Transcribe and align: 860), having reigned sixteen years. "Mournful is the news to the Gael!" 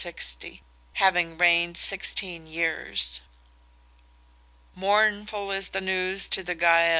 860), 0.03 0.63
having 0.93 1.37
reigned 1.37 1.77
sixteen 1.77 2.47
years. 2.47 3.21
"Mournful 4.73 5.51
is 5.51 5.69
the 5.69 5.79
news 5.79 6.27
to 6.29 6.41
the 6.41 6.55
Gael!" 6.55 6.89